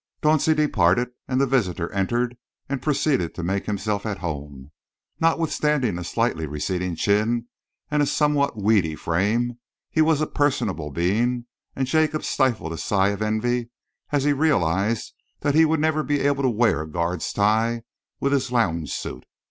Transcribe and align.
Dauncey 0.23 0.55
departed, 0.55 1.11
and 1.27 1.39
the 1.39 1.45
visitor 1.45 1.91
entered 1.93 2.35
and 2.67 2.81
proceeded 2.81 3.35
to 3.35 3.43
make 3.43 3.67
himself 3.67 4.03
at 4.03 4.17
home. 4.17 4.71
Notwithstanding 5.19 5.99
a 5.99 6.03
slightly 6.03 6.47
receding 6.47 6.95
chin 6.95 7.45
and 7.91 8.01
a 8.01 8.07
somewhat 8.07 8.57
weedy 8.59 8.95
frame, 8.95 9.59
he 9.91 10.01
was 10.01 10.19
a 10.19 10.25
personable 10.25 10.89
being, 10.89 11.45
and 11.75 11.85
Jacob 11.85 12.23
stifled 12.23 12.73
a 12.73 12.79
sigh 12.79 13.09
of 13.09 13.21
envy 13.21 13.69
as 14.11 14.23
he 14.23 14.33
realised 14.33 15.13
that 15.41 15.53
he 15.53 15.65
would 15.65 15.79
never 15.79 16.01
be 16.01 16.21
able 16.21 16.41
to 16.41 16.49
wear 16.49 16.81
a 16.81 16.87
Guards' 16.89 17.31
tie 17.31 17.83
with 18.19 18.31
his 18.31 18.51
lounge 18.51 18.91
suit. 18.91 19.27